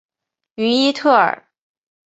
[0.55, 1.45] 于伊特尔。